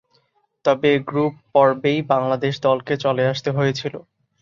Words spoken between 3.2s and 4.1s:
আসতে হয়েছিল।